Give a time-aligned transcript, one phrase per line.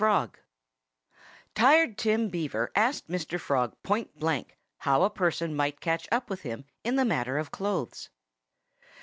[0.01, 0.39] FROG
[1.53, 3.39] Tired Tim Beaver asked Mr.
[3.39, 7.51] Frog point blank how a person might catch up with him in the matter of
[7.51, 8.09] clothes.